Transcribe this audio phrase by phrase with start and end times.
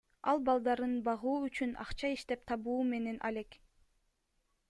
[0.31, 3.61] Ал балдарын багуу үчүн акча иштеп табуу менен алек.